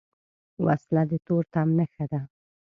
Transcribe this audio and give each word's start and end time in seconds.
وسله 0.65 1.03
د 1.09 1.11
تورتم 1.25 1.67
نښه 1.77 2.05
ده 2.11 2.21